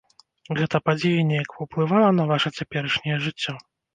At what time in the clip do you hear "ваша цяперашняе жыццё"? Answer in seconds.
2.33-3.53